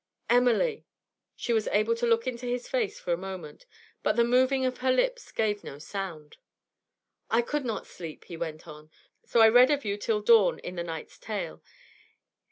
[0.31, 0.83] 'Emily!'
[1.35, 3.67] She was able to look into his face for a moment,
[4.01, 6.37] but the moving of her lips gave no sound.
[7.29, 8.89] 'I could not sleep,' he went on,
[9.25, 11.61] 'so I read of you till dawn in the Knightes Tale.